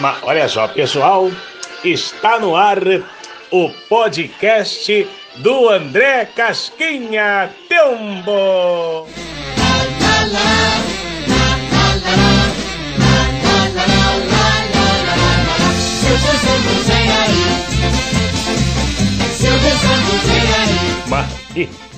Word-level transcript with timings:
Mas 0.00 0.16
olha 0.22 0.48
só, 0.48 0.66
pessoal, 0.66 1.30
está 1.84 2.38
no 2.38 2.56
ar 2.56 2.78
o 3.50 3.68
podcast 3.86 5.06
do 5.36 5.68
André 5.68 6.24
Casquinha 6.24 7.50
Tembo. 7.68 9.06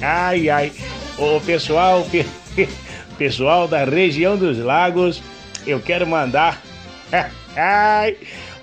Ai, 0.01 0.51
ai, 0.51 0.73
o 1.17 1.41
pessoal, 1.43 2.05
pessoal 3.17 3.69
da 3.69 3.85
região 3.85 4.37
dos 4.37 4.59
lagos, 4.59 5.23
eu 5.65 5.79
quero 5.79 6.05
mandar 6.05 6.61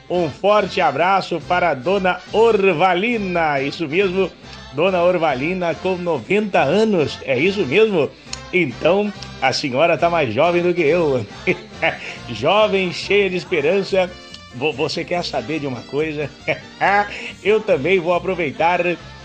um 0.10 0.30
forte 0.30 0.82
abraço 0.82 1.40
para 1.48 1.74
dona 1.74 2.20
Orvalina. 2.32 3.62
Isso 3.62 3.88
mesmo, 3.88 4.32
dona 4.74 5.04
Orvalina 5.04 5.76
com 5.76 5.96
90 5.96 6.60
anos. 6.60 7.20
É 7.24 7.38
isso 7.38 7.66
mesmo? 7.66 8.10
Então, 8.52 9.14
a 9.42 9.54
senhora 9.54 9.94
está 9.94 10.10
mais 10.10 10.34
jovem 10.34 10.64
do 10.64 10.74
que 10.74 10.82
eu. 10.82 11.26
jovem, 12.30 12.92
cheia 12.92 13.30
de 13.30 13.36
esperança. 13.36 14.10
Você 14.56 15.04
quer 15.04 15.24
saber 15.24 15.60
de 15.60 15.68
uma 15.68 15.82
coisa? 15.84 16.30
eu 17.44 17.60
também 17.62 18.00
vou 18.00 18.14
aproveitar 18.14 18.80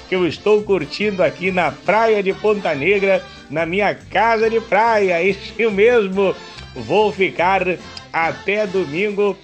que 0.06 0.14
eu 0.14 0.26
estou 0.26 0.62
curtindo 0.62 1.22
aqui 1.22 1.50
na 1.50 1.72
praia 1.72 2.22
de 2.22 2.34
Ponta 2.34 2.74
Negra, 2.74 3.24
na 3.48 3.64
minha 3.64 3.94
casa 3.94 4.50
de 4.50 4.60
praia. 4.60 5.22
Isso 5.24 5.70
mesmo. 5.70 6.36
Vou 6.74 7.10
ficar 7.10 7.62
até 8.14 8.64
domingo 8.64 9.36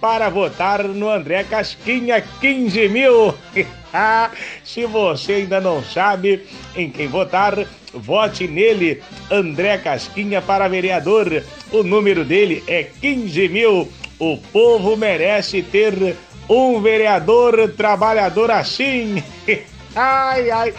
para 0.00 0.28
votar 0.28 0.84
no 0.84 1.08
André 1.08 1.42
Casquinha 1.44 2.22
15 2.40 2.88
mil. 2.90 3.34
Se 4.62 4.84
você 4.84 5.32
ainda 5.32 5.60
não 5.60 5.82
sabe 5.82 6.46
em 6.76 6.90
quem 6.90 7.08
votar, 7.08 7.54
vote 7.92 8.46
nele, 8.46 9.02
André 9.30 9.78
Casquinha 9.78 10.42
para 10.42 10.68
vereador. 10.68 11.42
O 11.72 11.82
número 11.82 12.24
dele 12.24 12.62
é 12.68 12.84
15 12.84 13.48
mil. 13.48 13.90
O 14.18 14.36
povo 14.52 14.96
merece 14.96 15.62
ter 15.62 16.16
um 16.48 16.80
vereador 16.80 17.72
trabalhador 17.76 18.50
assim. 18.50 19.22
Ai, 19.96 20.48
ai, 20.50 20.74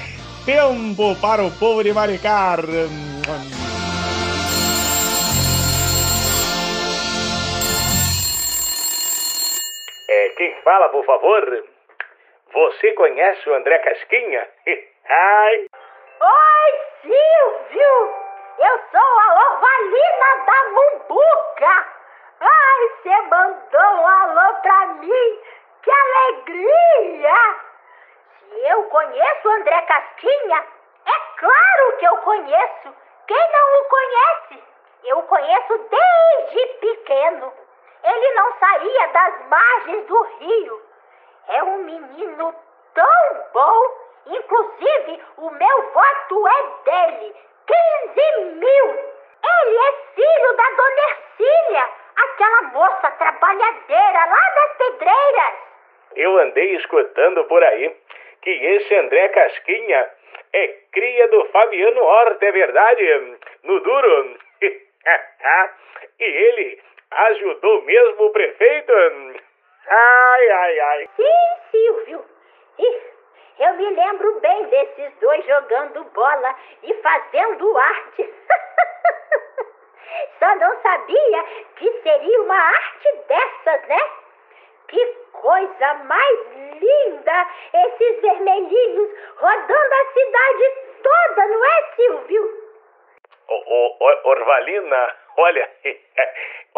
tempo 0.45 1.13
para 1.15 1.43
o 1.43 1.51
povo 1.51 1.83
de 1.83 1.91
Maricar. 1.91 2.63
Quem 10.39 10.55
fala, 10.61 10.87
por 10.87 11.03
favor? 11.03 11.67
Você 12.53 12.93
conhece 12.93 13.49
o 13.49 13.53
André 13.55 13.77
Casquinha? 13.79 14.49
Ai! 15.09 15.65
Oi, 16.21 16.79
Silvio! 17.01 18.15
Eu 18.57 18.79
sou 18.89 19.19
a 19.19 19.51
Orvalina 19.51 20.45
da 20.45 20.69
Mumbuca! 20.69 21.87
Ai, 22.39 22.89
você 22.89 23.21
mandou 23.23 24.01
um 24.01 24.07
alô 24.07 24.53
pra 24.61 24.85
mim! 25.01 25.39
Que 25.83 25.91
alegria! 25.91 27.55
Se 28.39 28.65
eu 28.65 28.83
conheço 28.85 29.45
o 29.45 29.51
André 29.51 29.81
Casquinha, 29.81 30.65
é 31.05 31.37
claro 31.37 31.97
que 31.99 32.05
eu 32.05 32.17
conheço! 32.19 32.95
Quem 33.27 33.51
não 33.51 33.81
o 33.81 33.89
conhece? 33.89 34.63
Eu 35.03 35.17
o 35.19 35.23
conheço 35.23 35.89
desde 35.89 36.67
pequeno. 36.75 37.53
Ele 38.03 38.31
não 38.35 38.53
saía 38.59 39.07
das 39.07 39.47
margens 39.47 40.05
do 40.05 40.21
rio. 40.39 40.81
É 41.49 41.63
um 41.63 41.83
menino 41.83 42.55
tão 42.93 43.43
bom. 43.53 44.09
Inclusive, 44.27 45.21
o 45.37 45.49
meu 45.49 45.91
voto 45.91 46.47
é 46.47 46.63
dele. 46.85 47.35
15 47.67 48.45
mil. 48.55 48.85
Ele 49.41 49.77
é 49.77 49.91
filho 50.15 50.53
da 50.55 50.69
dona 50.69 51.01
Ercília, 51.09 51.89
aquela 52.15 52.61
moça 52.73 53.11
trabalhadeira 53.11 54.25
lá 54.25 54.49
das 54.55 54.77
pedreiras. 54.77 55.53
Eu 56.15 56.37
andei 56.39 56.75
escutando 56.75 57.45
por 57.45 57.63
aí 57.63 57.95
que 58.41 58.49
esse 58.49 58.95
André 58.95 59.29
Casquinha 59.29 60.09
é 60.53 60.67
cria 60.91 61.27
do 61.29 61.45
Fabiano 61.45 62.03
Horta, 62.03 62.45
é 62.45 62.51
verdade? 62.51 63.37
No 63.63 63.79
duro. 63.79 64.37
e 66.19 66.23
ele 66.23 66.81
Ajudou 67.11 67.81
mesmo 67.83 68.25
o 68.25 68.31
prefeito? 68.31 68.93
Ai, 69.87 70.49
ai, 70.49 70.79
ai. 70.79 71.09
Sim, 71.15 71.71
Silvio. 71.71 72.23
eu 73.59 73.73
me 73.73 73.89
lembro 73.89 74.39
bem 74.39 74.65
desses 74.65 75.13
dois 75.19 75.45
jogando 75.45 76.03
bola 76.05 76.55
e 76.83 76.93
fazendo 76.95 77.77
arte. 77.77 78.33
Só 80.39 80.55
não 80.55 80.81
sabia 80.81 81.43
que 81.75 81.91
seria 82.01 82.41
uma 82.41 82.55
arte 82.55 83.11
dessas, 83.27 83.87
né? 83.87 83.99
Que 84.87 85.05
coisa 85.33 85.93
mais 86.05 86.39
linda! 86.79 87.47
Esses 87.73 88.21
vermelhinhos 88.21 89.09
rodando 89.37 89.93
a 89.93 90.13
cidade 90.13 90.63
toda, 91.03 91.47
não 91.47 91.65
é, 91.65 91.83
Silvio? 91.95 92.69
Ô, 93.47 93.95
ô, 93.99 94.29
Orvalina, 94.29 95.15
olha, 95.37 95.69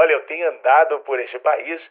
olha, 0.02 0.14
eu 0.14 0.24
tenho 0.24 0.50
andado 0.50 1.00
por 1.02 1.20
esse 1.20 1.38
país 1.40 1.82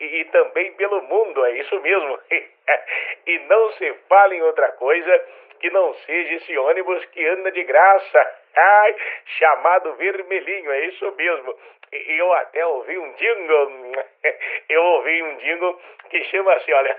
e, 0.00 0.24
também 0.26 0.72
pelo 0.72 1.02
mundo, 1.02 1.44
é 1.44 1.52
isso 1.58 1.80
mesmo. 1.80 2.18
e 3.26 3.38
não 3.40 3.72
se 3.72 3.92
fala 4.08 4.34
em 4.34 4.42
outra 4.42 4.72
coisa 4.72 5.24
que 5.60 5.70
não 5.70 5.92
seja 5.94 6.34
esse 6.34 6.56
ônibus 6.56 7.04
que 7.06 7.26
anda 7.26 7.50
de 7.50 7.64
graça. 7.64 8.34
Ai, 8.56 8.96
chamado 9.38 9.94
vermelhinho, 9.94 10.70
é 10.72 10.86
isso 10.86 11.12
mesmo. 11.16 11.54
E 11.92 12.18
eu 12.18 12.32
até 12.34 12.64
ouvi 12.66 12.98
um 12.98 13.12
jingle, 13.12 13.92
eu 14.68 14.82
ouvi 14.82 15.22
um 15.22 15.36
jingle 15.36 15.80
que 16.10 16.24
chama 16.24 16.54
assim, 16.54 16.72
olha, 16.72 16.96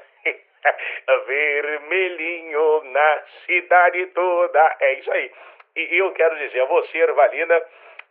vermelhinho 1.25 2.83
na 2.85 3.23
cidade 3.45 4.05
toda. 4.07 4.75
É 4.79 4.93
isso 4.93 5.11
aí. 5.11 5.31
E 5.75 5.97
eu 5.97 6.11
quero 6.11 6.37
dizer 6.37 6.61
a 6.61 6.65
você, 6.65 6.97
Ervalina, 6.97 7.61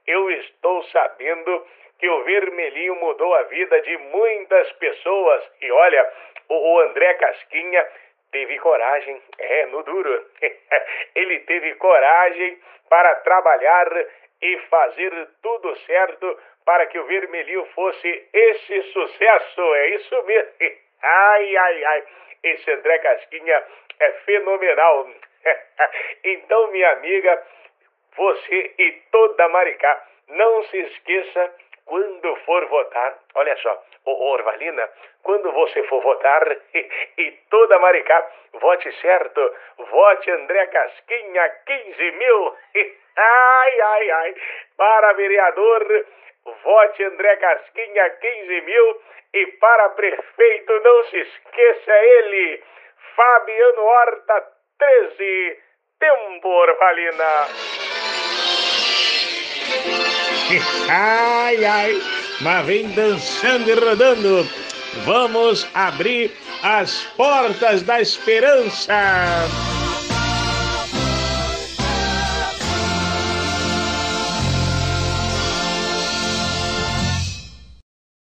eu 0.06 0.30
estou 0.30 0.82
sabendo 0.84 1.66
que 1.98 2.08
o 2.08 2.22
vermelhinho 2.22 2.94
mudou 2.96 3.34
a 3.34 3.42
vida 3.44 3.80
de 3.80 3.96
muitas 3.96 4.70
pessoas. 4.72 5.50
E 5.60 5.70
olha, 5.70 6.12
o 6.48 6.80
André 6.80 7.14
Casquinha 7.14 7.86
teve 8.30 8.58
coragem, 8.58 9.20
é, 9.38 9.66
no 9.66 9.82
duro. 9.82 10.26
Ele 11.14 11.40
teve 11.40 11.74
coragem 11.74 12.58
para 12.88 13.16
trabalhar 13.16 13.88
e 14.40 14.58
fazer 14.70 15.28
tudo 15.42 15.76
certo 15.80 16.38
para 16.64 16.86
que 16.86 16.98
o 16.98 17.04
vermelhinho 17.04 17.64
fosse 17.74 18.28
esse 18.32 18.82
sucesso. 18.92 19.74
É 19.74 19.88
isso 19.88 20.22
mesmo. 20.24 20.50
Ai, 21.00 21.56
ai, 21.56 21.84
ai. 21.84 22.04
Esse 22.42 22.72
André 22.72 22.98
Casquinha 22.98 23.64
é 24.00 24.12
fenomenal. 24.24 25.08
então, 26.24 26.72
minha 26.72 26.90
amiga, 26.90 27.40
você 28.16 28.74
e 28.76 28.92
toda 29.12 29.48
Maricá, 29.48 30.04
não 30.26 30.64
se 30.64 30.76
esqueça 30.76 31.54
quando 31.88 32.36
for 32.44 32.66
votar, 32.66 33.18
olha 33.34 33.56
só, 33.56 33.82
ô 34.04 34.30
Orvalina, 34.32 34.88
quando 35.22 35.50
você 35.52 35.82
for 35.84 36.02
votar 36.02 36.46
e, 36.74 36.88
e 37.18 37.30
toda 37.50 37.78
Maricá, 37.78 38.30
vote 38.52 38.92
certo, 39.00 39.54
vote 39.78 40.30
André 40.30 40.66
Casquinha 40.66 41.48
15 41.66 42.10
mil, 42.12 42.56
ai, 43.16 43.80
ai, 43.80 44.10
ai, 44.10 44.34
para 44.76 45.14
vereador, 45.14 46.06
vote 46.62 47.04
André 47.04 47.36
Casquinha 47.36 48.10
15 48.10 48.60
mil. 48.62 49.02
E 49.30 49.46
para 49.60 49.90
prefeito, 49.90 50.80
não 50.80 51.04
se 51.04 51.18
esqueça 51.18 51.92
ele, 51.92 52.64
Fabiano 53.14 53.84
Horta 53.84 54.52
13, 54.78 55.62
Tempo 56.00 56.48
Orvalina. 56.48 57.67
Ai, 60.88 61.64
ai, 61.64 62.02
mas 62.40 62.66
vem 62.66 62.88
dançando 62.88 63.68
e 63.70 63.74
rodando. 63.74 64.48
Vamos 65.04 65.66
abrir 65.74 66.32
as 66.62 67.02
portas 67.16 67.82
da 67.82 68.00
esperança. 68.00 68.94